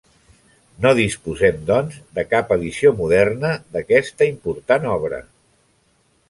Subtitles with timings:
[0.85, 5.23] No disposem, doncs, de cap edició moderna d’aquesta important obra.